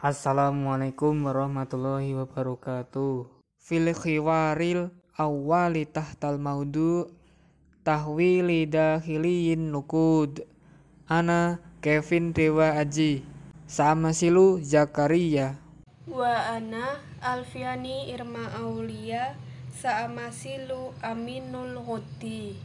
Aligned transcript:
Assalamualaikum 0.00 1.28
warahmatullahi 1.28 2.16
wabarakatuh. 2.16 3.28
Fil 3.60 3.92
khiwaril 3.92 4.88
awwali 5.12 5.84
tahtal 5.84 6.40
maudu 6.40 7.12
tahwili 7.84 8.64
dakhiliyin 8.64 9.68
nukud. 9.68 10.40
Ana 11.04 11.60
Kevin 11.84 12.32
Dewa 12.32 12.80
Aji. 12.80 13.28
Sama 13.68 14.16
silu 14.16 14.64
Zakaria. 14.64 15.60
Wa 16.08 16.48
ana 16.48 17.04
Alfiani 17.20 18.08
Irma 18.08 18.56
Aulia 18.56 19.36
Saamasilu 19.68 20.96
Aminul 21.04 21.76
Hudi 21.76 22.56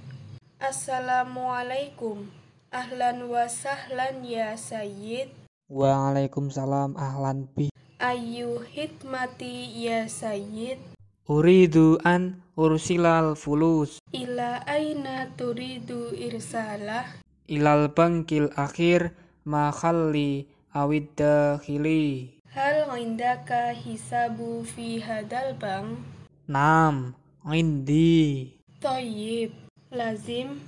Assalamualaikum 0.55 2.31
Ahlan 2.71 3.27
wa 3.27 3.43
sahlan 3.52 4.23
ya 4.23 4.55
Sayyid 4.55 5.45
Waalaikumsalam 5.66 6.93
ahlan 6.93 7.50
bi. 7.57 7.73
Ayu 7.97 8.61
hikmati 8.61 9.74
ya 9.74 10.05
Sayyid 10.05 10.78
Uridu 11.25 11.97
an 12.05 12.46
ursilal 12.54 13.33
fulus 13.33 13.97
Ila 14.14 14.61
aina 14.69 15.33
turidu 15.33 16.14
irsalah 16.14 17.18
ilal 17.50 17.89
bangkil 17.89 18.54
akhir 18.54 19.18
makhalli 19.41 20.46
awid 20.69 21.10
dakhili. 21.18 22.38
Hal 22.54 22.93
indaka 23.02 23.74
hisabu 23.74 24.61
fi 24.61 25.02
hadal 25.02 25.57
bang 25.57 25.97
Nam, 26.46 27.18
indi. 27.50 28.54
Toyib 28.86 29.50
Lazim 29.89 30.61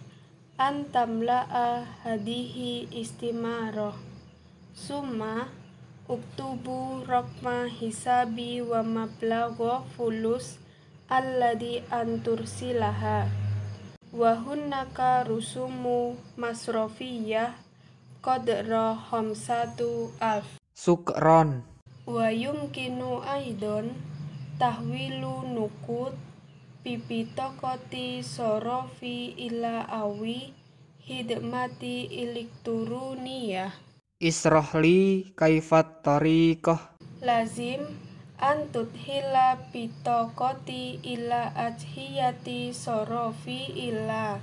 Antamla'a 0.58 1.86
hadihi 2.02 2.90
istimaroh 2.90 4.07
Summa 4.78 5.50
Uktubu 6.06 7.02
rokma 7.02 7.66
hisabi 7.66 8.62
wa 8.62 8.86
mablagho 8.86 9.82
fulus 9.98 10.62
Alladhi 11.10 11.82
antursilaha. 11.90 13.26
Wa 14.14 14.38
hunnaka 14.38 15.26
rusumu 15.26 16.22
masrofiyah 16.38 17.58
Qadra 18.22 18.94
homsatu 18.94 20.14
alf. 20.22 20.62
Sukron. 20.78 21.66
Wa 22.06 22.30
yumkinu 22.30 23.26
aidon 23.26 23.98
tahwilu 24.62 25.58
nukut 25.58 26.14
pipitokoti 26.86 28.22
sorofi 28.22 29.34
ila 29.42 29.90
awi 29.90 30.54
hidmati 31.02 32.06
ilikturuniyah 32.14 33.87
Isrohli 34.18 35.30
kaifat 35.38 36.02
tariqoh. 36.02 36.82
lazim 37.22 37.86
antut 38.42 38.90
hila 38.98 39.62
pitokoti 39.70 40.98
ila 41.06 41.54
ajhiyati 41.54 42.74
sorofi 42.74 43.78
ila 43.88 44.42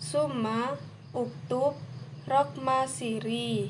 summa 0.00 0.72
uktub 1.12 1.76
rokma 2.24 2.88
siri. 2.88 3.68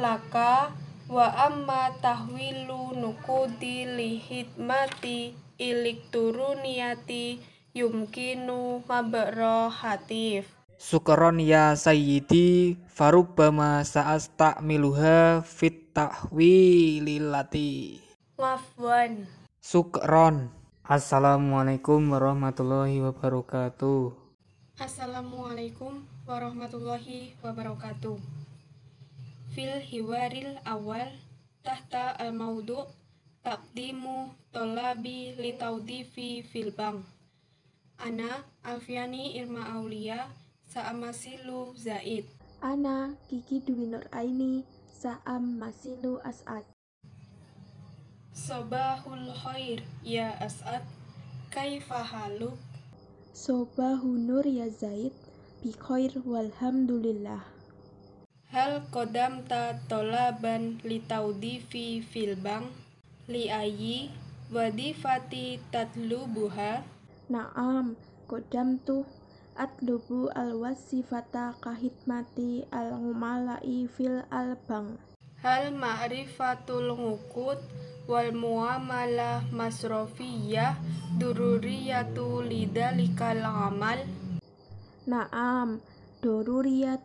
Laka 0.00 0.72
wa 1.12 1.26
amma 1.36 1.92
tahwilu 2.00 2.96
nukudi 2.96 3.84
lihidmati 3.84 5.36
ilik 5.60 6.00
turuniyati 6.08 7.44
yumkinu 7.76 8.80
mabro 8.88 9.68
hatif 9.68 10.57
Sukron 10.78 11.42
ya 11.42 11.74
sayyidi 11.74 12.78
farubbama 12.86 13.82
sa'astakmiluha 13.82 15.42
fit 15.42 15.90
tahwililati. 15.90 17.98
ngafwan 18.38 19.26
Sukron. 19.58 20.54
Assalamualaikum 20.86 22.14
warahmatullahi 22.14 23.02
wabarakatuh. 23.02 24.14
Assalamualaikum 24.78 26.06
warahmatullahi 26.30 27.34
wabarakatuh 27.42 28.14
Fil 29.50 29.82
hiwaril 29.82 30.62
awal 30.62 31.10
tahta 31.66 32.14
al-maudu 32.22 32.86
taqdimu 33.42 34.30
tolabi 34.54 35.34
litaudifi 35.34 36.46
fil 36.46 36.70
bang 36.70 37.02
Ana 37.98 38.46
Alfiani 38.62 39.34
Irma 39.42 39.74
Aulia 39.74 40.30
Saamasilu 40.78 41.74
Zaid. 41.74 42.22
Ana 42.62 43.18
Kiki 43.26 43.58
Dwi 43.66 43.90
Nur 43.90 44.06
Aini 44.14 44.62
Saam 44.86 45.58
Masilu 45.58 46.22
As'ad. 46.22 46.62
Sobahul 48.30 49.26
khair 49.34 49.82
ya 50.06 50.38
As'ad. 50.38 50.86
Kaifa 51.50 51.98
haluk? 51.98 52.54
Sobahu 53.34 54.22
Nur 54.22 54.46
ya 54.46 54.70
Zaid. 54.70 55.10
Bikhoir 55.66 56.14
walhamdulillah. 56.22 57.42
Hal 58.54 58.86
kodamta 58.94 59.82
tolaban 59.90 60.78
litaudifi 60.86 62.06
fil 62.06 62.38
bang? 62.38 62.70
Li 63.26 63.50
ayi 63.50 64.14
wadifati 64.54 65.58
tatlubuha? 65.74 66.86
Naam 67.26 67.98
Kodam 68.30 68.78
tuh 68.86 69.08
Atlubu 69.58 70.30
al-wasifata 70.38 71.58
kahitmati 71.58 72.62
al-ngumalai 72.70 73.90
fil 73.90 74.22
albang. 74.30 75.02
Hal 75.42 75.74
ma'rifatul 75.74 76.94
ngukut 76.94 77.58
wal 78.06 78.30
muamalah 78.38 79.42
masrofiyah 79.50 80.78
dururiyatu 81.18 82.46
lidalikal 82.46 83.42
amal. 83.42 84.06
Naam 85.10 85.82
Doruriyat 86.22 87.02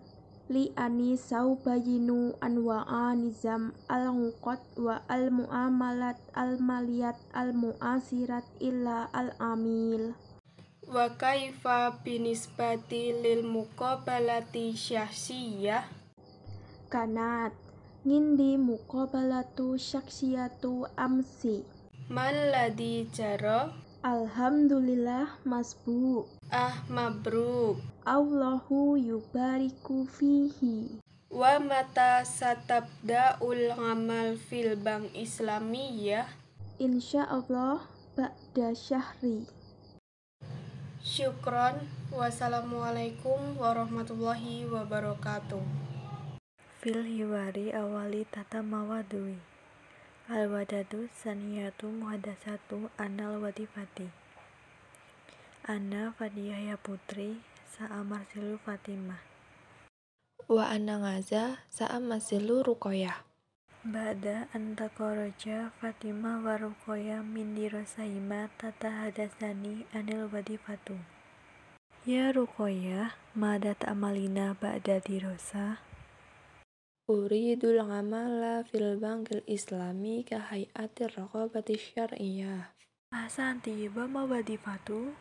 li 0.53 0.69
ani 0.78 1.18
saubayinu 1.18 2.38
anwa'a 2.38 3.18
nizam 3.18 3.74
al-ngukot 3.90 4.62
wa 4.78 5.02
al-muamalat 5.09 6.22
al-maliyat 6.38 7.18
al-muasirat 7.34 8.46
illa 8.62 9.09
al-amil 9.09 10.13
wa 10.88 11.11
kaifa 11.16 11.95
binisbati 12.03 13.13
lil 13.23 13.47
muqabalati 13.47 14.75
syahsiyah 14.75 16.03
Kanat. 16.94 17.57
Ngindi 18.05 18.53
muqabalatu 18.61 19.81
syaksiyatu 19.81 20.85
amsi. 20.94 21.66
Man 22.05 22.53
ladhi 22.53 23.09
jaro? 23.09 23.73
Alhamdulillah 24.05 25.41
masbu. 25.41 26.29
Ah 26.53 26.85
mabruk. 26.85 27.81
Allahu 28.05 28.94
yubariku 29.00 30.05
fihi. 30.05 31.01
Wa 31.33 31.57
mata 31.57 32.21
satabda'ul 32.21 33.73
amal 33.73 34.38
fil 34.38 34.77
bank 34.77 35.09
islamiyah 35.17 36.29
Insya 36.77 37.25
Allah 37.25 37.89
Ba'da 38.13 38.77
syahri 38.77 39.50
syukron. 41.03 41.84
Wassalamualaikum 42.16 43.59
warahmatullahi 43.59 44.64
wabarakatuh. 44.72 45.59
Fil 46.80 47.03
hiwari 47.03 47.75
awali 47.75 48.24
tata 48.24 48.64
mawadui. 48.64 49.36
Al 50.31 50.47
wadadu 50.47 51.12
saniyatu 51.12 51.92
muhadasatu 51.92 52.88
anal 52.96 53.44
wadifati. 53.44 54.08
Ana 55.68 56.16
Fadiyah 56.16 56.72
ya 56.72 56.78
putri 56.80 57.44
Sa'a 57.68 58.03
Marsilu 58.08 58.56
Fatimah. 58.63 59.19
Wa 60.47 60.72
ana 60.72 61.03
ngaza 61.03 61.68
sa'a 61.68 62.00
masilu 62.00 62.63
rukoyah. 62.63 63.32
Ba'da 63.83 64.47
antakoroja 64.55 65.75
Fatimah 65.75 66.39
wa 66.39 66.56
Ruqoya 66.56 67.19
min 67.19 67.51
dirosahima 67.51 68.47
tata 68.56 68.88
hadasani 68.88 69.83
anil 69.91 70.31
wadifatu 70.31 70.95
Ya 72.07 72.31
Ruqoya 72.31 73.12
Mada 73.35 73.75
ta'amalina 73.75 74.56
ba'da 74.56 75.03
dirosa 75.03 75.83
Uridul 77.12 77.83
ngamala 77.83 78.63
fil 78.63 78.95
bangkil 78.95 79.44
islami 79.51 80.24
ka 80.24 80.39
hayatir 80.39 81.12
raqabati 81.19 81.75
syar'iyah. 81.75 82.71
Ahsan 83.12 83.59
tiba 83.59 84.07
ma 84.07 84.24
wadifatu 84.24 85.12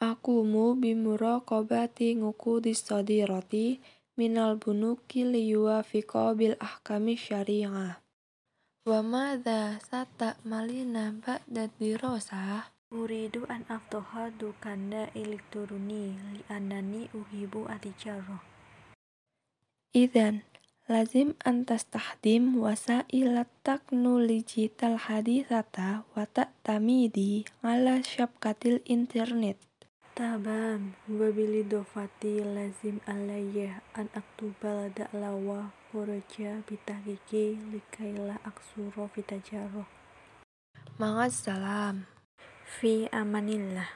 Akumu 0.00 0.72
bimuraqabati 0.72 2.16
ngukudis 2.24 2.80
sadirati 2.80 3.76
minal 4.18 4.58
bunuki 4.58 5.22
liyuwafiqa 5.22 6.34
bil 6.34 6.58
ahkami 6.58 7.14
syari'ah. 7.14 8.02
Wa 8.82 9.00
madza 9.06 9.78
malina 10.42 11.14
ba'da 11.14 11.70
dirasah? 11.78 12.74
Uridu 12.88 13.44
an 13.52 13.68
aftoha 13.68 14.32
dukanda 14.32 15.12
elektroni 15.12 16.16
li 16.16 16.40
anani 16.48 17.04
uhibu 17.12 17.68
atijarah 17.68 18.40
Idzan 19.92 20.40
lazim 20.88 21.36
an 21.44 21.68
tastahdim 21.68 22.56
wasail 22.64 23.36
taknologi 23.60 24.72
hadithata 25.04 26.08
wa 26.16 26.24
ta'tamidi 26.24 27.44
ala 27.60 28.00
syabkatil 28.00 28.80
internet. 28.88 29.60
Taban, 30.18 30.98
wabilidofati 31.06 32.42
lazim 32.42 32.98
alayya 33.06 33.86
an 33.94 34.10
aktubal 34.18 34.90
da'lawa 34.90 35.70
koroja 35.94 36.58
bitahkiki 36.66 37.54
likaila 37.70 38.42
aksuro 38.42 39.06
fitajaroh. 39.14 39.86
Ma'as 40.98 41.38
salam. 41.46 42.10
Fi 42.66 43.06
amanillah. 43.14 43.86